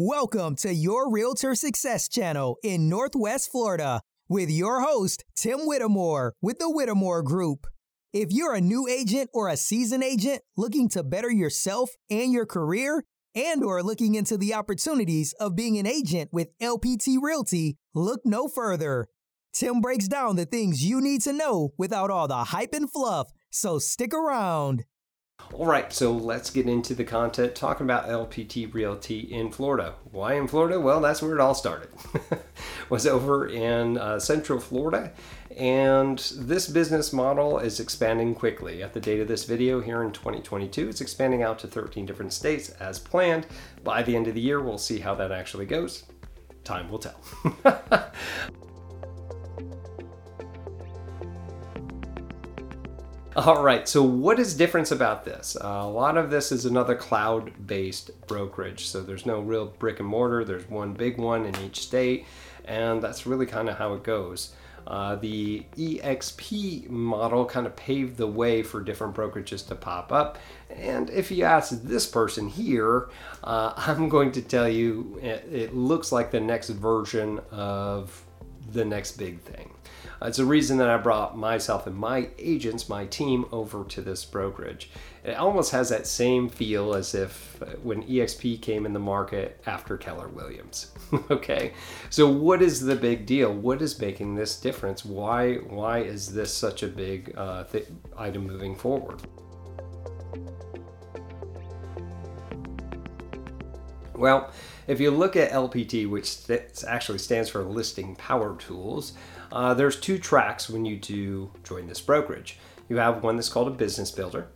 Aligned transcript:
Welcome 0.00 0.54
to 0.58 0.72
your 0.72 1.10
Realtor 1.10 1.56
Success 1.56 2.08
Channel 2.08 2.56
in 2.62 2.88
Northwest 2.88 3.50
Florida 3.50 4.00
with 4.28 4.48
your 4.48 4.80
host, 4.80 5.24
Tim 5.34 5.66
Whittemore 5.66 6.34
with 6.40 6.60
the 6.60 6.70
Whittemore 6.70 7.24
Group. 7.24 7.66
If 8.12 8.28
you're 8.30 8.54
a 8.54 8.60
new 8.60 8.86
agent 8.86 9.28
or 9.34 9.48
a 9.48 9.56
seasoned 9.56 10.04
agent 10.04 10.42
looking 10.56 10.88
to 10.90 11.02
better 11.02 11.32
yourself 11.32 11.90
and 12.08 12.32
your 12.32 12.46
career, 12.46 13.02
and 13.34 13.64
or 13.64 13.82
looking 13.82 14.14
into 14.14 14.38
the 14.38 14.54
opportunities 14.54 15.32
of 15.40 15.56
being 15.56 15.78
an 15.78 15.86
agent 15.88 16.30
with 16.32 16.56
LPT 16.62 17.16
Realty, 17.20 17.76
look 17.92 18.20
no 18.24 18.46
further. 18.46 19.08
Tim 19.52 19.80
breaks 19.80 20.06
down 20.06 20.36
the 20.36 20.46
things 20.46 20.84
you 20.88 21.00
need 21.00 21.22
to 21.22 21.32
know 21.32 21.70
without 21.76 22.08
all 22.08 22.28
the 22.28 22.44
hype 22.44 22.72
and 22.72 22.88
fluff, 22.88 23.32
so 23.50 23.80
stick 23.80 24.14
around. 24.14 24.84
All 25.58 25.66
right, 25.66 25.92
so 25.92 26.12
let's 26.12 26.50
get 26.50 26.68
into 26.68 26.94
the 26.94 27.04
content 27.04 27.54
talking 27.54 27.84
about 27.84 28.06
LPT 28.06 28.72
Realty 28.72 29.20
in 29.20 29.50
Florida. 29.50 29.94
Why 30.12 30.34
in 30.34 30.46
Florida? 30.46 30.78
Well, 30.78 31.00
that's 31.00 31.22
where 31.22 31.34
it 31.34 31.40
all 31.40 31.54
started. 31.54 31.88
was 32.90 33.06
over 33.06 33.48
in 33.48 33.98
uh, 33.98 34.20
Central 34.20 34.60
Florida, 34.60 35.10
and 35.56 36.18
this 36.36 36.68
business 36.68 37.12
model 37.12 37.58
is 37.58 37.80
expanding 37.80 38.34
quickly. 38.34 38.82
At 38.82 38.92
the 38.92 39.00
date 39.00 39.20
of 39.20 39.26
this 39.26 39.46
video 39.46 39.80
here 39.80 40.02
in 40.02 40.12
2022, 40.12 40.90
it's 40.90 41.00
expanding 41.00 41.42
out 41.42 41.58
to 41.60 41.66
13 41.66 42.04
different 42.04 42.32
states 42.32 42.68
as 42.70 42.98
planned. 42.98 43.46
By 43.82 44.02
the 44.02 44.14
end 44.14 44.28
of 44.28 44.34
the 44.34 44.40
year, 44.40 44.60
we'll 44.60 44.78
see 44.78 45.00
how 45.00 45.14
that 45.16 45.32
actually 45.32 45.66
goes. 45.66 46.04
Time 46.62 46.90
will 46.90 47.00
tell. 47.00 47.18
All 53.36 53.62
right, 53.62 53.86
so 53.86 54.02
what 54.02 54.40
is 54.40 54.54
difference 54.54 54.90
about 54.90 55.24
this? 55.24 55.56
Uh, 55.62 55.68
a 55.68 55.88
lot 55.88 56.16
of 56.16 56.30
this 56.30 56.50
is 56.50 56.64
another 56.64 56.94
cloud-based 56.94 58.26
brokerage. 58.26 58.86
So 58.86 59.02
there's 59.02 59.26
no 59.26 59.40
real 59.40 59.66
brick 59.66 60.00
and 60.00 60.08
mortar. 60.08 60.44
There's 60.44 60.68
one 60.68 60.94
big 60.94 61.18
one 61.18 61.44
in 61.44 61.54
each 61.60 61.80
state, 61.80 62.24
and 62.64 63.02
that's 63.02 63.26
really 63.26 63.46
kind 63.46 63.68
of 63.68 63.76
how 63.76 63.92
it 63.94 64.02
goes. 64.02 64.54
Uh, 64.86 65.16
the 65.16 65.62
EXP 65.76 66.88
model 66.88 67.44
kind 67.44 67.66
of 67.66 67.76
paved 67.76 68.16
the 68.16 68.26
way 68.26 68.62
for 68.62 68.80
different 68.80 69.14
brokerages 69.14 69.66
to 69.68 69.74
pop 69.74 70.10
up. 70.10 70.38
And 70.70 71.10
if 71.10 71.30
you 71.30 71.44
ask 71.44 71.82
this 71.82 72.06
person 72.06 72.48
here, 72.48 73.10
uh, 73.44 73.74
I'm 73.76 74.08
going 74.08 74.32
to 74.32 74.42
tell 74.42 74.68
you 74.68 75.20
it, 75.22 75.46
it 75.52 75.74
looks 75.76 76.10
like 76.10 76.30
the 76.30 76.40
next 76.40 76.70
version 76.70 77.40
of 77.50 78.24
the 78.70 78.84
next 78.84 79.12
big 79.12 79.40
thing. 79.40 79.70
Uh, 80.20 80.26
it's 80.26 80.38
a 80.38 80.44
reason 80.44 80.78
that 80.78 80.88
I 80.88 80.96
brought 80.96 81.36
myself 81.36 81.86
and 81.86 81.96
my 81.96 82.28
agents, 82.38 82.88
my 82.88 83.06
team, 83.06 83.46
over 83.52 83.84
to 83.84 84.00
this 84.02 84.24
brokerage. 84.24 84.90
It 85.24 85.36
almost 85.36 85.72
has 85.72 85.88
that 85.90 86.06
same 86.06 86.48
feel 86.48 86.94
as 86.94 87.14
if 87.14 87.62
uh, 87.62 87.66
when 87.82 88.02
EXP 88.02 88.60
came 88.60 88.86
in 88.86 88.92
the 88.92 88.98
market 88.98 89.60
after 89.66 89.96
Keller 89.96 90.28
Williams. 90.28 90.92
okay, 91.30 91.72
so 92.10 92.28
what 92.28 92.62
is 92.62 92.80
the 92.80 92.96
big 92.96 93.26
deal? 93.26 93.52
What 93.52 93.80
is 93.82 93.98
making 94.00 94.34
this 94.34 94.58
difference? 94.60 95.04
Why 95.04 95.56
why 95.56 96.00
is 96.00 96.32
this 96.32 96.52
such 96.52 96.82
a 96.82 96.88
big 96.88 97.34
uh, 97.36 97.64
th- 97.64 97.88
item 98.16 98.46
moving 98.46 98.74
forward? 98.74 99.22
Well, 104.18 104.50
if 104.88 105.00
you 105.00 105.12
look 105.12 105.36
at 105.36 105.52
LPT, 105.52 106.08
which 106.08 106.38
actually 106.86 107.18
stands 107.18 107.48
for 107.48 107.62
Listing 107.62 108.16
Power 108.16 108.56
Tools, 108.56 109.12
uh, 109.52 109.74
there's 109.74 109.98
two 109.98 110.18
tracks 110.18 110.68
when 110.68 110.84
you 110.84 110.96
do 110.96 111.52
join 111.62 111.86
this 111.86 112.00
brokerage. 112.00 112.58
You 112.88 112.96
have 112.96 113.22
one 113.22 113.36
that's 113.36 113.48
called 113.48 113.68
a 113.68 113.72
business 113.72 114.10
builder, 114.10 114.48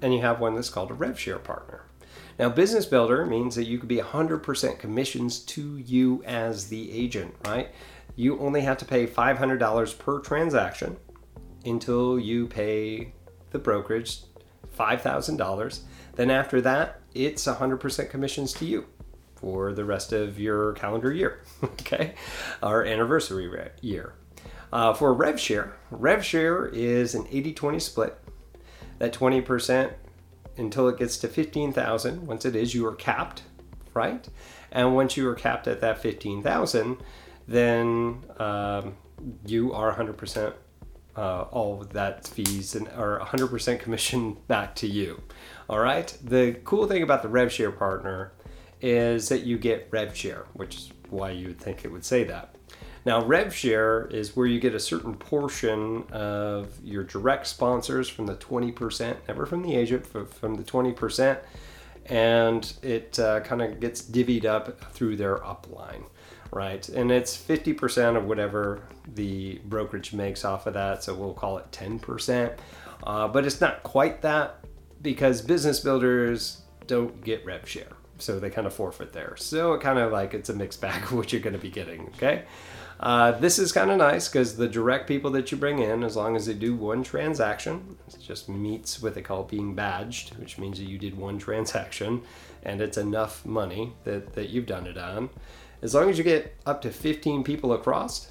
and 0.00 0.14
you 0.14 0.22
have 0.22 0.40
one 0.40 0.54
that's 0.54 0.70
called 0.70 0.90
a 0.90 0.94
rev 0.94 1.20
share 1.20 1.38
partner. 1.38 1.82
Now, 2.38 2.48
business 2.48 2.86
builder 2.86 3.26
means 3.26 3.54
that 3.56 3.66
you 3.66 3.78
could 3.78 3.88
be 3.88 3.98
100% 3.98 4.78
commissions 4.78 5.40
to 5.40 5.76
you 5.76 6.22
as 6.24 6.68
the 6.68 6.90
agent, 6.90 7.34
right? 7.44 7.68
You 8.16 8.38
only 8.38 8.62
have 8.62 8.78
to 8.78 8.86
pay 8.86 9.06
$500 9.06 9.98
per 9.98 10.20
transaction 10.20 10.96
until 11.66 12.18
you 12.18 12.46
pay 12.46 13.12
the 13.50 13.58
brokerage 13.58 14.22
$5,000. 14.78 15.80
Then 16.16 16.30
after 16.30 16.62
that, 16.62 17.00
it's 17.12 17.46
100% 17.46 18.08
commissions 18.08 18.54
to 18.54 18.64
you 18.64 18.86
for 19.40 19.72
the 19.72 19.84
rest 19.84 20.12
of 20.12 20.38
your 20.38 20.72
calendar 20.74 21.12
year, 21.12 21.42
okay? 21.64 22.14
Our 22.62 22.84
anniversary 22.84 23.50
year. 23.80 24.14
Uh, 24.72 24.94
for 24.94 25.12
rev 25.12 25.40
share, 25.40 25.76
rev 25.90 26.24
share 26.24 26.66
is 26.66 27.14
an 27.14 27.26
80 27.30 27.54
20 27.54 27.80
split. 27.80 28.18
That 28.98 29.12
20% 29.14 29.92
until 30.56 30.88
it 30.88 30.98
gets 30.98 31.16
to 31.18 31.28
15,000. 31.28 32.26
Once 32.26 32.44
it 32.44 32.54
is, 32.54 32.74
you 32.74 32.86
are 32.86 32.94
capped, 32.94 33.42
right? 33.94 34.28
And 34.70 34.94
once 34.94 35.16
you 35.16 35.26
are 35.28 35.34
capped 35.34 35.66
at 35.66 35.80
that 35.80 35.98
15,000, 35.98 36.98
then 37.48 38.22
um, 38.38 38.96
you 39.46 39.72
are 39.72 39.94
100% 39.94 40.52
uh, 41.16 41.42
all 41.50 41.80
of 41.80 41.92
that 41.92 42.26
fees 42.26 42.74
and 42.74 42.88
are 42.88 43.18
100% 43.20 43.80
commission 43.80 44.36
back 44.48 44.74
to 44.76 44.86
you. 44.86 45.22
All 45.68 45.80
right. 45.80 46.16
The 46.22 46.56
cool 46.64 46.86
thing 46.86 47.02
about 47.02 47.22
the 47.22 47.28
rev 47.28 47.52
share 47.52 47.72
partner 47.72 48.32
is 48.80 49.28
that 49.28 49.44
you 49.44 49.58
get 49.58 49.88
rev 49.90 50.16
share, 50.16 50.46
which 50.54 50.76
is 50.76 50.92
why 51.08 51.30
you 51.30 51.48
would 51.48 51.60
think 51.60 51.84
it 51.84 51.88
would 51.92 52.04
say 52.04 52.24
that. 52.24 52.54
Now, 53.04 53.24
rev 53.24 53.54
share 53.54 54.06
is 54.06 54.36
where 54.36 54.46
you 54.46 54.60
get 54.60 54.74
a 54.74 54.80
certain 54.80 55.14
portion 55.14 56.04
of 56.12 56.68
your 56.84 57.02
direct 57.02 57.46
sponsors 57.46 58.08
from 58.08 58.26
the 58.26 58.36
20%, 58.36 59.16
never 59.26 59.46
from 59.46 59.62
the 59.62 59.74
agent, 59.74 60.06
from 60.06 60.54
the 60.54 60.62
20%, 60.62 61.38
and 62.06 62.72
it 62.82 63.18
uh, 63.18 63.40
kind 63.40 63.62
of 63.62 63.80
gets 63.80 64.02
divvied 64.02 64.44
up 64.44 64.92
through 64.92 65.16
their 65.16 65.38
upline, 65.38 66.04
right? 66.52 66.86
And 66.90 67.10
it's 67.10 67.36
50% 67.36 68.16
of 68.16 68.26
whatever 68.26 68.82
the 69.14 69.60
brokerage 69.64 70.12
makes 70.12 70.44
off 70.44 70.66
of 70.66 70.74
that, 70.74 71.02
so 71.02 71.14
we'll 71.14 71.32
call 71.32 71.56
it 71.56 71.70
10%. 71.72 72.58
Uh, 73.02 73.28
but 73.28 73.46
it's 73.46 73.62
not 73.62 73.82
quite 73.82 74.20
that 74.22 74.62
because 75.00 75.40
business 75.40 75.80
builders 75.80 76.62
don't 76.86 77.24
get 77.24 77.46
rev 77.46 77.66
share 77.66 77.96
so 78.20 78.38
they 78.38 78.50
kind 78.50 78.66
of 78.66 78.72
forfeit 78.72 79.12
there. 79.12 79.34
So 79.36 79.72
it 79.74 79.80
kind 79.80 79.98
of 79.98 80.12
like 80.12 80.34
it's 80.34 80.48
a 80.48 80.54
mixed 80.54 80.80
bag 80.82 81.02
of 81.04 81.12
what 81.12 81.32
you're 81.32 81.42
going 81.42 81.54
to 81.54 81.60
be 81.60 81.70
getting. 81.70 82.08
Okay, 82.16 82.44
uh, 83.00 83.32
this 83.32 83.58
is 83.58 83.72
kind 83.72 83.90
of 83.90 83.96
nice 83.96 84.28
because 84.28 84.56
the 84.56 84.68
direct 84.68 85.08
people 85.08 85.30
that 85.30 85.50
you 85.50 85.56
bring 85.56 85.78
in, 85.78 86.04
as 86.04 86.16
long 86.16 86.36
as 86.36 86.44
they 86.44 86.52
do 86.52 86.74
one 86.76 87.02
transaction, 87.02 87.96
it 88.06 88.20
just 88.20 88.48
meets 88.48 89.00
what 89.02 89.14
they 89.14 89.22
call 89.22 89.44
being 89.44 89.74
badged, 89.74 90.36
which 90.36 90.58
means 90.58 90.78
that 90.78 90.84
you 90.84 90.98
did 90.98 91.16
one 91.16 91.38
transaction 91.46 92.22
and 92.62 92.82
it's 92.82 92.98
enough 92.98 93.44
money 93.46 93.94
that, 94.04 94.34
that 94.34 94.50
you've 94.50 94.66
done 94.66 94.86
it 94.86 94.98
on. 94.98 95.30
As 95.80 95.94
long 95.94 96.10
as 96.10 96.18
you 96.18 96.24
get 96.24 96.54
up 96.66 96.82
to 96.82 96.90
15 96.90 97.42
people 97.42 97.72
across, 97.72 98.30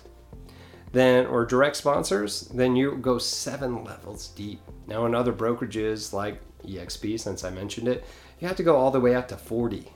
then 0.91 1.25
or 1.25 1.45
direct 1.45 1.75
sponsors, 1.75 2.41
then 2.53 2.75
you 2.75 2.97
go 2.97 3.17
seven 3.17 3.83
levels 3.83 4.29
deep. 4.29 4.59
Now 4.87 5.05
in 5.05 5.13
other 5.13 5.33
brokerages 5.33 6.13
like 6.13 6.41
EXP, 6.65 7.19
since 7.19 7.43
I 7.43 7.49
mentioned 7.49 7.87
it, 7.87 8.05
you 8.39 8.47
have 8.47 8.57
to 8.57 8.63
go 8.63 8.75
all 8.75 8.91
the 8.91 8.99
way 8.99 9.15
up 9.15 9.27
to 9.29 9.37
40 9.37 9.91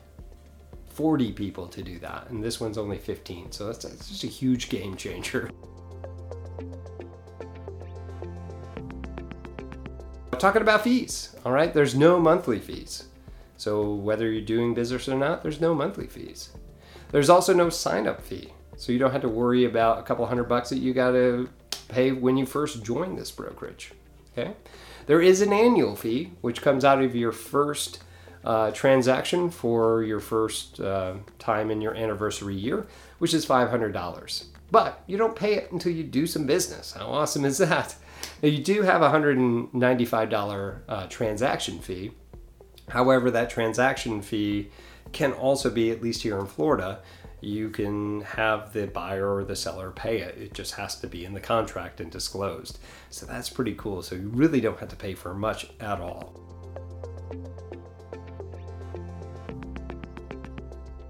40 0.94 1.32
people 1.32 1.68
to 1.68 1.82
do 1.82 1.98
that, 2.00 2.30
and 2.30 2.44
this 2.44 2.60
one's 2.60 2.78
only 2.78 3.00
15. 3.00 3.52
So 3.52 3.66
that's, 3.66 3.84
that's 3.84 4.10
just 4.10 4.24
a 4.24 4.28
huge 4.28 4.70
game 4.70 4.96
changer. 4.96 5.50
Talking 10.38 10.62
about 10.62 10.84
fees, 10.84 11.36
all 11.46 11.52
right? 11.52 11.74
There's 11.74 11.96
no 11.96 12.20
monthly 12.20 12.60
fees. 12.60 13.08
So 13.58 13.94
whether 13.94 14.30
you're 14.30 14.42
doing 14.42 14.76
business 14.76 15.10
or 15.10 15.16
not, 15.16 15.42
there's 15.42 15.62
no 15.62 15.74
monthly 15.74 16.06
fees. 16.08 16.50
There's 17.12 17.30
also 17.30 17.54
no 17.54 17.70
sign 17.70 18.08
up 18.08 18.22
fee. 18.22 18.54
So 18.84 18.92
you 18.92 19.00
don't 19.00 19.14
have 19.14 19.22
to 19.22 19.30
worry 19.30 19.64
about 19.64 20.00
a 20.00 20.04
couple 20.04 20.26
hundred 20.26 20.50
bucks 20.50 20.68
that 20.68 20.80
you 20.80 20.94
got 20.94 21.12
to 21.12 21.48
pay 21.88 22.12
when 22.12 22.36
you 22.36 22.46
first 22.46 22.84
join 22.84 23.16
this 23.16 23.32
brokerage. 23.32 23.94
Okay? 24.34 24.56
There 25.06 25.22
is 25.22 25.40
an 25.40 25.54
annual 25.54 25.96
fee, 25.96 26.34
which 26.42 26.62
comes 26.62 26.84
out 26.84 27.02
of 27.02 27.16
your 27.16 27.32
first 27.32 28.04
uh, 28.44 28.72
transaction 28.72 29.50
for 29.52 30.04
your 30.04 30.20
first 30.20 30.82
uh, 30.82 31.14
time 31.40 31.72
in 31.72 31.80
your 31.80 31.96
anniversary 31.96 32.56
year, 32.56 32.86
which 33.20 33.34
is 33.34 33.46
$500. 33.46 34.44
But 34.70 35.02
you 35.08 35.16
don't 35.16 35.36
pay 35.38 35.54
it 35.54 35.72
until 35.72 35.94
you 35.94 36.04
do 36.04 36.28
some 36.28 36.46
business. 36.46 36.92
How 36.92 37.06
awesome 37.08 37.46
is 37.46 37.60
that? 37.60 37.96
Now, 38.42 38.50
you 38.50 38.62
do 38.62 38.82
have 38.82 39.02
a 39.02 39.10
$195 39.10 40.80
uh, 40.90 41.08
transaction 41.08 41.80
fee. 41.80 42.12
However, 42.90 43.32
that 43.32 43.50
transaction 43.50 44.22
fee 44.22 44.72
can 45.14 45.32
also 45.32 45.70
be, 45.70 45.90
at 45.90 46.02
least 46.02 46.24
here 46.24 46.38
in 46.38 46.48
Florida, 46.48 47.00
you 47.44 47.70
can 47.70 48.22
have 48.22 48.74
the 48.74 48.88
buyer 48.88 49.36
or 49.36 49.44
the 49.44 49.56
seller 49.56 49.92
pay 49.92 50.20
it. 50.20 50.38
It 50.38 50.54
just 50.54 50.76
has 50.76 51.00
to 51.02 51.08
be 51.08 51.26
in 51.26 51.34
the 51.34 51.40
contract 51.40 52.02
and 52.02 52.12
disclosed. 52.12 52.80
So 53.10 53.26
that's 53.26 53.50
pretty 53.50 53.76
cool. 53.76 54.02
So 54.02 54.16
you 54.16 54.30
really 54.30 54.62
don't 54.62 54.80
have 54.80 54.90
to 54.90 54.96
pay 54.96 55.14
for 55.14 55.34
much 55.34 55.68
at 55.80 56.00
all. 56.00 56.40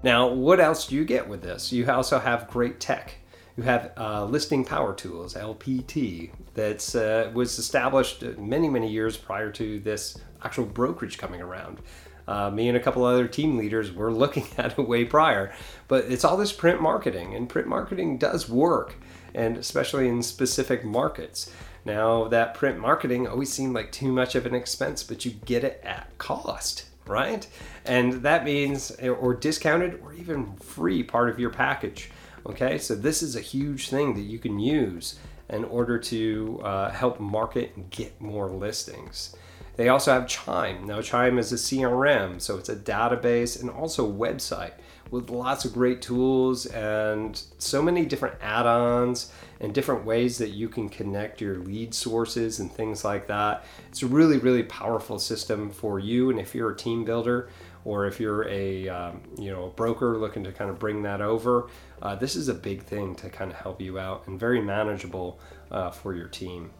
Now, 0.02 0.28
what 0.28 0.60
else 0.60 0.86
do 0.88 0.96
you 0.96 1.04
get 1.04 1.26
with 1.26 1.40
this? 1.40 1.72
You 1.72 1.90
also 1.90 2.18
have 2.18 2.50
great 2.50 2.78
tech. 2.78 3.14
You 3.56 3.62
have 3.62 3.92
uh, 3.96 4.24
listing 4.24 4.64
power 4.64 4.92
tools, 4.92 5.34
LPT, 5.34 6.30
that 6.54 6.94
uh, 6.94 7.30
was 7.32 7.58
established 7.58 8.22
many, 8.36 8.68
many 8.68 8.90
years 8.90 9.16
prior 9.16 9.50
to 9.52 9.80
this 9.80 10.18
actual 10.44 10.66
brokerage 10.66 11.16
coming 11.16 11.40
around. 11.40 11.78
Uh, 12.26 12.50
me 12.50 12.68
and 12.68 12.76
a 12.76 12.80
couple 12.80 13.04
other 13.04 13.28
team 13.28 13.56
leaders 13.56 13.92
were 13.92 14.12
looking 14.22 14.46
at 14.56 14.78
it 14.78 14.88
way 14.88 15.04
prior. 15.04 15.52
But 15.88 16.04
it's 16.06 16.24
all 16.24 16.36
this 16.36 16.52
print 16.52 16.80
marketing, 16.80 17.34
and 17.34 17.48
print 17.48 17.68
marketing 17.68 18.18
does 18.18 18.48
work, 18.48 18.96
and 19.34 19.56
especially 19.56 20.08
in 20.08 20.22
specific 20.22 20.84
markets. 20.84 21.50
Now, 21.84 22.28
that 22.28 22.54
print 22.54 22.78
marketing 22.78 23.28
always 23.28 23.52
seemed 23.52 23.74
like 23.74 23.92
too 23.92 24.10
much 24.10 24.34
of 24.34 24.46
an 24.46 24.54
expense, 24.54 25.02
but 25.02 25.24
you 25.24 25.32
get 25.32 25.64
it 25.64 25.80
at 25.84 26.16
cost, 26.16 26.86
right? 27.06 27.46
And 27.84 28.14
that 28.22 28.44
means, 28.44 28.90
or 28.92 29.34
discounted, 29.34 30.00
or 30.02 30.14
even 30.14 30.56
free 30.56 31.02
part 31.02 31.28
of 31.28 31.38
your 31.38 31.50
package. 31.50 32.10
Okay, 32.46 32.78
so 32.78 32.94
this 32.94 33.22
is 33.22 33.36
a 33.36 33.40
huge 33.40 33.88
thing 33.88 34.14
that 34.14 34.22
you 34.22 34.38
can 34.38 34.58
use 34.58 35.18
in 35.48 35.64
order 35.64 35.98
to 35.98 36.60
uh, 36.62 36.90
help 36.90 37.20
market 37.20 37.72
and 37.76 37.90
get 37.90 38.18
more 38.20 38.50
listings. 38.50 39.34
They 39.76 39.88
also 39.88 40.12
have 40.12 40.28
Chime. 40.28 40.86
Now, 40.86 41.00
Chime 41.00 41.38
is 41.38 41.52
a 41.52 41.56
CRM, 41.56 42.40
so 42.40 42.56
it's 42.56 42.68
a 42.68 42.76
database 42.76 43.60
and 43.60 43.68
also 43.68 44.10
website 44.10 44.72
with 45.10 45.30
lots 45.30 45.64
of 45.64 45.72
great 45.72 46.00
tools 46.00 46.66
and 46.66 47.40
so 47.58 47.82
many 47.82 48.04
different 48.04 48.36
add 48.40 48.66
ons 48.66 49.32
and 49.60 49.74
different 49.74 50.04
ways 50.04 50.38
that 50.38 50.50
you 50.50 50.68
can 50.68 50.88
connect 50.88 51.40
your 51.40 51.58
lead 51.58 51.94
sources 51.94 52.60
and 52.60 52.72
things 52.72 53.04
like 53.04 53.26
that. 53.26 53.64
It's 53.88 54.02
a 54.02 54.06
really, 54.06 54.38
really 54.38 54.62
powerful 54.62 55.18
system 55.18 55.70
for 55.70 55.98
you. 55.98 56.30
And 56.30 56.38
if 56.38 56.54
you're 56.54 56.70
a 56.70 56.76
team 56.76 57.04
builder, 57.04 57.48
or 57.84 58.06
if 58.06 58.18
you're 58.18 58.48
a 58.48 58.88
um, 58.88 59.20
you 59.38 59.50
know 59.50 59.64
a 59.66 59.70
broker 59.70 60.16
looking 60.16 60.42
to 60.44 60.52
kind 60.52 60.70
of 60.70 60.78
bring 60.78 61.02
that 61.02 61.20
over, 61.20 61.68
uh, 62.02 62.14
this 62.14 62.34
is 62.34 62.48
a 62.48 62.54
big 62.54 62.82
thing 62.82 63.14
to 63.16 63.28
kind 63.28 63.50
of 63.50 63.56
help 63.58 63.80
you 63.80 63.98
out 63.98 64.26
and 64.26 64.40
very 64.40 64.60
manageable 64.60 65.38
uh, 65.70 65.90
for 65.90 66.14
your 66.14 66.28
team. 66.28 66.70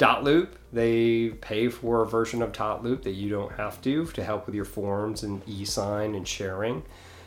Dotloop, 0.00 0.52
they 0.72 1.28
pay 1.28 1.68
for 1.68 2.00
a 2.00 2.06
version 2.06 2.40
of 2.40 2.52
Dot 2.52 2.82
Loop 2.82 3.02
that 3.02 3.10
you 3.10 3.28
don't 3.28 3.52
have 3.52 3.82
to 3.82 4.06
to 4.06 4.24
help 4.24 4.46
with 4.46 4.54
your 4.54 4.64
forms 4.64 5.22
and 5.22 5.46
e-sign 5.46 6.14
and 6.14 6.26
sharing. 6.26 6.82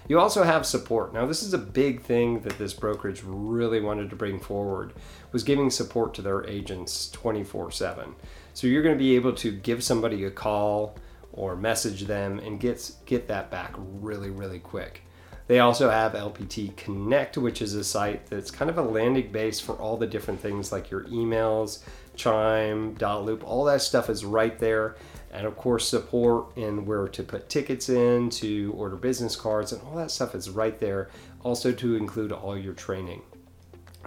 You 0.07 0.19
also 0.19 0.41
have 0.41 0.65
support. 0.65 1.13
Now, 1.13 1.27
this 1.27 1.43
is 1.43 1.53
a 1.53 1.59
big 1.59 2.01
thing 2.01 2.41
that 2.41 2.57
this 2.57 2.73
brokerage 2.73 3.21
really 3.23 3.79
wanted 3.79 4.09
to 4.09 4.15
bring 4.15 4.39
forward 4.39 4.93
was 5.31 5.43
giving 5.43 5.69
support 5.69 6.15
to 6.15 6.23
their 6.23 6.45
agents 6.47 7.11
24/7. 7.13 8.15
So 8.55 8.65
you're 8.65 8.81
going 8.81 8.95
to 8.95 9.03
be 9.03 9.15
able 9.15 9.33
to 9.33 9.51
give 9.51 9.83
somebody 9.83 10.25
a 10.25 10.31
call 10.31 10.97
or 11.31 11.55
message 11.55 12.01
them 12.05 12.39
and 12.39 12.59
get 12.59 12.91
get 13.05 13.27
that 13.27 13.51
back 13.51 13.75
really 13.77 14.31
really 14.31 14.59
quick. 14.59 15.03
They 15.47 15.59
also 15.59 15.89
have 15.89 16.13
LPT 16.13 16.75
Connect, 16.75 17.37
which 17.37 17.61
is 17.61 17.73
a 17.75 17.83
site 17.83 18.27
that's 18.27 18.49
kind 18.49 18.69
of 18.69 18.77
a 18.77 18.81
landing 18.81 19.31
base 19.31 19.59
for 19.59 19.73
all 19.73 19.97
the 19.97 20.07
different 20.07 20.39
things 20.39 20.71
like 20.71 20.89
your 20.89 21.03
emails, 21.05 21.83
Chime, 22.15 22.93
Dot 22.93 23.25
Loop, 23.25 23.43
all 23.43 23.65
that 23.65 23.81
stuff 23.81 24.09
is 24.09 24.23
right 24.25 24.57
there. 24.59 24.95
And 25.31 25.47
of 25.47 25.57
course, 25.57 25.87
support 25.87 26.55
and 26.55 26.85
where 26.85 27.07
to 27.07 27.23
put 27.23 27.49
tickets 27.49 27.89
in, 27.89 28.29
to 28.31 28.71
order 28.77 28.95
business 28.95 29.35
cards, 29.35 29.71
and 29.71 29.81
all 29.81 29.95
that 29.95 30.11
stuff 30.11 30.35
is 30.35 30.49
right 30.49 30.79
there. 30.79 31.09
Also, 31.43 31.71
to 31.71 31.95
include 31.95 32.31
all 32.31 32.57
your 32.57 32.73
training. 32.73 33.23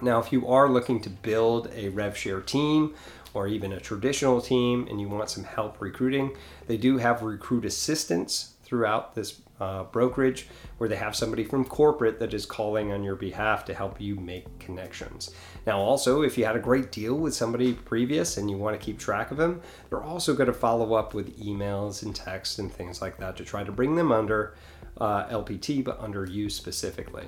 Now, 0.02 0.20
if 0.20 0.30
you 0.30 0.46
are 0.46 0.68
looking 0.68 1.00
to 1.00 1.10
build 1.10 1.66
a 1.74 1.90
RevShare 1.90 2.44
team 2.44 2.94
or 3.34 3.48
even 3.48 3.72
a 3.72 3.80
traditional 3.80 4.40
team 4.40 4.86
and 4.88 5.00
you 5.00 5.08
want 5.08 5.30
some 5.30 5.44
help 5.44 5.80
recruiting, 5.80 6.36
they 6.66 6.76
do 6.76 6.98
have 6.98 7.22
recruit 7.22 7.64
assistants 7.64 8.54
throughout 8.62 9.14
this 9.14 9.40
uh, 9.60 9.84
brokerage 9.84 10.46
where 10.78 10.88
they 10.88 10.96
have 10.96 11.16
somebody 11.16 11.44
from 11.44 11.64
corporate 11.64 12.18
that 12.18 12.34
is 12.34 12.46
calling 12.46 12.92
on 12.92 13.02
your 13.02 13.16
behalf 13.16 13.64
to 13.64 13.74
help 13.74 14.00
you 14.00 14.16
make 14.16 14.58
connections. 14.58 15.30
Now, 15.66 15.80
also, 15.80 16.22
if 16.22 16.36
you 16.36 16.44
had 16.44 16.56
a 16.56 16.60
great 16.60 16.92
deal 16.92 17.14
with 17.14 17.34
somebody 17.34 17.72
previous 17.72 18.36
and 18.36 18.50
you 18.50 18.56
want 18.56 18.78
to 18.78 18.84
keep 18.84 18.98
track 18.98 19.30
of 19.30 19.36
them, 19.36 19.62
they're 19.88 20.02
also 20.02 20.34
going 20.34 20.48
to 20.48 20.52
follow 20.52 20.94
up 20.94 21.14
with 21.14 21.38
emails 21.38 22.02
and 22.02 22.14
texts 22.14 22.58
and 22.58 22.72
things 22.72 23.00
like 23.00 23.18
that 23.18 23.36
to 23.36 23.44
try 23.44 23.64
to 23.64 23.72
bring 23.72 23.96
them 23.96 24.12
under 24.12 24.54
uh, 24.98 25.26
LPT, 25.26 25.82
but 25.82 26.00
under 26.00 26.24
you 26.24 26.48
specifically. 26.48 27.26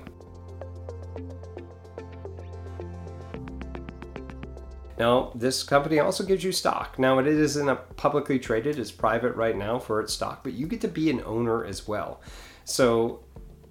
Now, 4.98 5.32
this 5.34 5.62
company 5.62 5.98
also 5.98 6.24
gives 6.24 6.42
you 6.42 6.52
stock. 6.52 6.98
Now, 6.98 7.18
it 7.18 7.26
isn't 7.26 7.96
publicly 7.96 8.38
traded, 8.38 8.78
it's 8.78 8.90
private 8.90 9.36
right 9.36 9.56
now 9.56 9.78
for 9.78 10.00
its 10.00 10.12
stock, 10.12 10.42
but 10.42 10.54
you 10.54 10.66
get 10.66 10.80
to 10.80 10.88
be 10.88 11.08
an 11.10 11.22
owner 11.24 11.64
as 11.64 11.86
well. 11.86 12.20
So, 12.64 13.24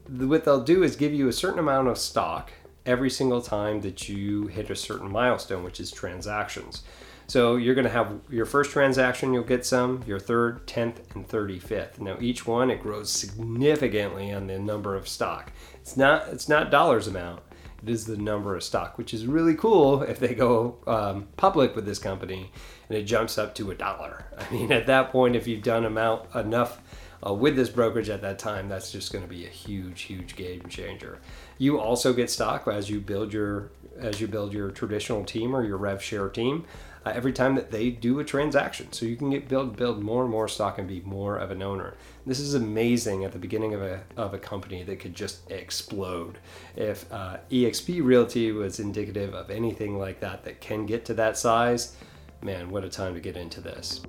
what 0.08 0.46
they'll 0.46 0.64
do 0.64 0.84
is 0.84 0.96
give 0.96 1.14
you 1.14 1.28
a 1.28 1.34
certain 1.34 1.60
amount 1.60 1.90
of 1.90 1.98
stock 1.98 2.52
every 2.86 3.10
single 3.10 3.42
time 3.42 3.82
that 3.82 4.08
you 4.08 4.48
hit 4.48 4.70
a 4.70 4.76
certain 4.76 5.12
milestone, 5.12 5.64
which 5.64 5.80
is 5.80 5.92
transactions. 5.92 6.84
So 7.28 7.58
you're 7.58 7.76
going 7.76 7.86
to 7.86 7.92
have 7.92 8.22
your 8.30 8.46
first 8.46 8.72
transaction, 8.72 9.34
you'll 9.34 9.44
get 9.44 9.66
some, 9.66 10.02
your 10.08 10.18
third, 10.20 10.66
10th, 10.66 11.14
and 11.14 11.28
35th. 11.28 12.00
Now 12.00 12.16
each 12.22 12.48
one 12.48 12.72
it 12.72 12.82
grows 12.82 13.12
significantly 13.12 14.32
on 14.32 14.48
the 14.48 14.58
number 14.58 14.96
of 14.96 15.10
stock. 15.10 15.52
It's 15.76 15.98
not 15.98 16.30
it's 16.30 16.48
not 16.48 16.72
dollars 16.72 17.06
amount 17.06 17.42
it 17.84 17.90
is 17.90 18.06
the 18.06 18.18
number 18.18 18.56
of 18.56 18.64
stock, 18.64 18.98
which 18.98 19.14
is 19.14 19.26
really 19.26 19.56
cool 19.56 20.02
if 20.02 20.20
they 20.20 20.34
go 20.34 20.78
um, 20.88 21.28
public 21.38 21.76
with 21.76 21.86
this 21.86 22.00
company 22.00 22.52
and 22.90 22.98
it 22.98 23.04
jumps 23.04 23.38
up 23.38 23.54
to 23.56 23.72
a 23.72 23.76
dollar. 23.76 24.26
I 24.38 24.52
mean, 24.52 24.72
at 24.72 24.88
that 24.88 25.12
point, 25.12 25.36
if 25.36 25.48
you've 25.48 25.64
done 25.64 25.86
amount 25.86 26.34
enough 26.36 26.82
uh, 27.26 27.34
with 27.34 27.56
this 27.56 27.70
brokerage 27.70 28.10
at 28.10 28.22
that 28.22 28.40
time, 28.40 28.70
that's 28.70 28.92
just 28.92 29.12
going 29.12 29.24
to 29.24 29.30
be 29.30 29.46
a 29.46 29.50
huge, 29.50 30.04
huge 30.04 30.36
game 30.36 30.64
changer. 30.68 31.20
You 31.58 31.80
also 31.80 32.14
get 32.14 32.30
stock 32.30 32.68
as 32.68 32.90
you 32.90 33.00
build 33.00 33.34
your 33.34 33.72
as 34.00 34.22
you 34.22 34.28
build 34.28 34.54
your 34.54 34.70
traditional 34.70 35.24
team 35.24 35.56
or 35.56 35.64
your 35.64 35.78
rev 35.78 36.04
share 36.04 36.30
team 36.30 36.66
uh, 37.08 37.12
every 37.16 37.32
time 37.32 37.56
that 37.56 37.72
they 37.72 37.90
do 37.90 38.20
a 38.20 38.24
transaction. 38.24 38.92
So 38.92 39.06
you 39.06 39.16
can 39.16 39.30
get 39.30 39.48
build 39.48 39.78
build 39.78 40.04
more 40.04 40.24
and 40.24 40.32
more 40.32 40.48
stock 40.48 40.78
and 40.78 40.88
be 40.88 41.02
more 41.06 41.38
of 41.38 41.52
an 41.52 41.62
owner. 41.62 41.96
This 42.26 42.40
is 42.40 42.54
amazing 42.54 43.24
at 43.24 43.32
the 43.32 43.40
beginning 43.40 43.74
of 43.74 43.82
a 43.82 44.02
of 44.18 44.34
a 44.34 44.40
company 44.40 44.84
that 44.84 45.00
could 45.00 45.16
just 45.16 45.50
explode. 45.50 46.40
If 46.76 47.12
uh, 47.12 47.38
EXP 47.50 48.04
Realty 48.04 48.52
was 48.52 48.80
indicative 48.80 49.34
of 49.34 49.50
anything 49.50 49.98
like 49.98 50.20
that 50.20 50.44
that 50.44 50.60
can 50.60 50.86
get 50.86 51.06
to 51.06 51.14
that 51.14 51.38
size, 51.38 51.96
man, 52.42 52.70
what 52.70 52.84
a 52.84 52.90
time 52.90 53.14
to 53.14 53.22
get 53.22 53.38
into 53.38 53.62
this. 53.62 54.02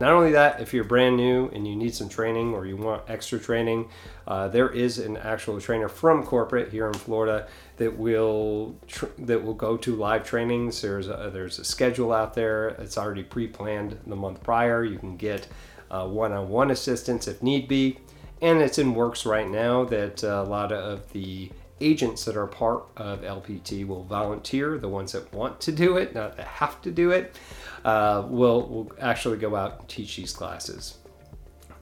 Not 0.00 0.12
only 0.12 0.32
that, 0.32 0.62
if 0.62 0.72
you're 0.72 0.84
brand 0.84 1.18
new 1.18 1.48
and 1.48 1.68
you 1.68 1.76
need 1.76 1.94
some 1.94 2.08
training 2.08 2.54
or 2.54 2.64
you 2.64 2.74
want 2.74 3.02
extra 3.06 3.38
training, 3.38 3.90
uh, 4.26 4.48
there 4.48 4.70
is 4.70 4.98
an 4.98 5.18
actual 5.18 5.60
trainer 5.60 5.90
from 5.90 6.24
corporate 6.24 6.72
here 6.72 6.86
in 6.86 6.94
Florida 6.94 7.46
that 7.76 7.98
will 7.98 8.76
tr- 8.86 9.06
that 9.18 9.44
will 9.44 9.54
go 9.54 9.76
to 9.76 9.94
live 9.94 10.24
trainings. 10.24 10.80
There's 10.80 11.06
a, 11.06 11.30
there's 11.30 11.58
a 11.58 11.64
schedule 11.64 12.12
out 12.12 12.32
there. 12.32 12.68
It's 12.68 12.96
already 12.96 13.22
pre-planned 13.22 13.98
the 14.06 14.16
month 14.16 14.42
prior. 14.42 14.82
You 14.84 14.98
can 14.98 15.18
get 15.18 15.46
uh, 15.90 16.06
one-on-one 16.06 16.70
assistance 16.70 17.28
if 17.28 17.42
need 17.42 17.68
be, 17.68 17.98
and 18.40 18.62
it's 18.62 18.78
in 18.78 18.94
works 18.94 19.26
right 19.26 19.48
now 19.48 19.84
that 19.84 20.24
uh, 20.24 20.28
a 20.28 20.48
lot 20.48 20.72
of 20.72 21.12
the 21.12 21.50
agents 21.80 22.24
that 22.24 22.36
are 22.36 22.46
part 22.46 22.84
of 22.96 23.22
LPT 23.22 23.86
will 23.86 24.04
volunteer. 24.04 24.78
The 24.78 24.88
ones 24.88 25.12
that 25.12 25.32
want 25.32 25.60
to 25.62 25.72
do 25.72 25.96
it, 25.96 26.14
not 26.14 26.36
that 26.36 26.46
have 26.46 26.80
to 26.82 26.90
do 26.90 27.10
it, 27.10 27.36
uh, 27.84 28.24
will 28.28 28.68
will 28.68 28.92
actually 29.00 29.38
go 29.38 29.56
out 29.56 29.80
and 29.80 29.88
teach 29.88 30.16
these 30.16 30.32
classes. 30.32 30.98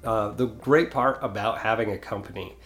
Uh, 0.04 0.30
the 0.30 0.46
great 0.46 0.90
part 0.90 1.18
about 1.22 1.58
having 1.58 1.90
a 1.90 1.98
company 1.98 2.56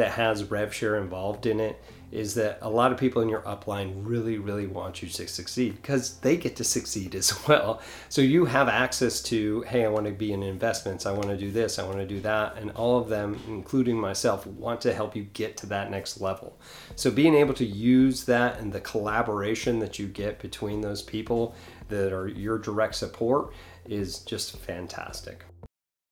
that 0.00 0.12
has 0.12 0.44
RevShare 0.44 0.98
involved 0.98 1.44
in 1.44 1.60
it 1.60 1.78
is 2.10 2.34
that 2.34 2.58
a 2.62 2.70
lot 2.70 2.90
of 2.90 2.96
people 2.96 3.20
in 3.20 3.28
your 3.28 3.42
upline 3.42 3.92
really, 3.96 4.38
really 4.38 4.66
want 4.66 5.02
you 5.02 5.08
to 5.08 5.28
succeed 5.28 5.76
because 5.76 6.18
they 6.20 6.38
get 6.38 6.56
to 6.56 6.64
succeed 6.64 7.14
as 7.22 7.46
well. 7.46 7.82
So 8.08 8.22
you 8.22 8.46
have 8.46 8.66
access 8.66 9.20
to, 9.24 9.60
hey, 9.68 9.84
I 9.84 9.88
want 9.88 10.06
to 10.06 10.12
be 10.12 10.32
in 10.32 10.42
investments, 10.42 11.04
I 11.04 11.12
want 11.12 11.26
to 11.26 11.36
do 11.36 11.52
this, 11.52 11.78
I 11.78 11.84
want 11.84 11.98
to 11.98 12.06
do 12.06 12.18
that. 12.20 12.56
And 12.56 12.70
all 12.70 12.98
of 12.98 13.10
them, 13.10 13.38
including 13.46 14.00
myself, 14.00 14.46
want 14.46 14.80
to 14.80 14.94
help 14.94 15.14
you 15.14 15.24
get 15.34 15.58
to 15.58 15.66
that 15.66 15.90
next 15.90 16.18
level. 16.18 16.58
So 16.96 17.10
being 17.10 17.34
able 17.34 17.54
to 17.54 17.66
use 17.66 18.24
that 18.24 18.58
and 18.58 18.72
the 18.72 18.80
collaboration 18.80 19.80
that 19.80 19.98
you 19.98 20.06
get 20.06 20.38
between 20.38 20.80
those 20.80 21.02
people 21.02 21.54
that 21.90 22.10
are 22.10 22.26
your 22.26 22.56
direct 22.56 22.94
support 22.94 23.52
is 23.84 24.20
just 24.20 24.56
fantastic. 24.60 25.44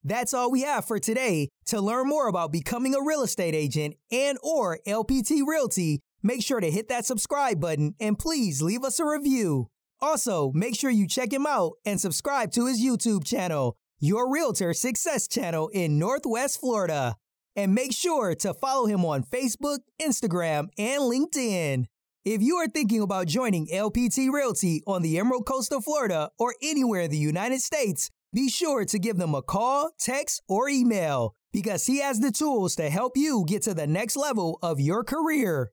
That's 0.04 0.32
all 0.32 0.50
we 0.50 0.62
have 0.62 0.84
for 0.84 0.98
today. 0.98 1.48
To 1.66 1.80
learn 1.80 2.08
more 2.08 2.28
about 2.28 2.52
becoming 2.52 2.94
a 2.94 3.02
real 3.02 3.22
estate 3.22 3.54
agent 3.54 3.96
and 4.10 4.38
or 4.42 4.78
LPT 4.86 5.42
Realty, 5.46 6.00
make 6.22 6.42
sure 6.42 6.60
to 6.60 6.70
hit 6.70 6.88
that 6.88 7.04
subscribe 7.04 7.60
button 7.60 7.94
and 8.00 8.18
please 8.18 8.62
leave 8.62 8.84
us 8.84 9.00
a 9.00 9.04
review. 9.04 9.68
Also, 10.00 10.52
make 10.54 10.76
sure 10.76 10.90
you 10.90 11.08
check 11.08 11.32
him 11.32 11.46
out 11.46 11.72
and 11.84 12.00
subscribe 12.00 12.52
to 12.52 12.66
his 12.66 12.80
YouTube 12.80 13.24
channel, 13.24 13.76
Your 13.98 14.32
Realtor 14.32 14.72
Success 14.72 15.26
Channel 15.26 15.68
in 15.68 15.98
Northwest 15.98 16.60
Florida. 16.60 17.16
And 17.56 17.74
make 17.74 17.92
sure 17.92 18.36
to 18.36 18.54
follow 18.54 18.86
him 18.86 19.04
on 19.04 19.24
Facebook, 19.24 19.78
Instagram, 20.00 20.68
and 20.78 21.02
LinkedIn. 21.02 21.86
If 22.24 22.42
you 22.42 22.56
are 22.56 22.68
thinking 22.68 23.02
about 23.02 23.26
joining 23.26 23.66
LPT 23.68 24.30
Realty 24.30 24.82
on 24.86 25.02
the 25.02 25.18
Emerald 25.18 25.46
Coast 25.46 25.72
of 25.72 25.82
Florida 25.82 26.30
or 26.38 26.54
anywhere 26.62 27.00
in 27.00 27.10
the 27.10 27.18
United 27.18 27.60
States, 27.60 28.10
be 28.32 28.48
sure 28.50 28.84
to 28.84 28.98
give 28.98 29.16
them 29.16 29.34
a 29.34 29.42
call, 29.42 29.90
text, 29.98 30.42
or 30.48 30.68
email 30.68 31.34
because 31.52 31.86
he 31.86 32.00
has 32.00 32.20
the 32.20 32.30
tools 32.30 32.76
to 32.76 32.90
help 32.90 33.16
you 33.16 33.44
get 33.46 33.62
to 33.62 33.74
the 33.74 33.86
next 33.86 34.16
level 34.16 34.58
of 34.62 34.80
your 34.80 35.02
career. 35.02 35.70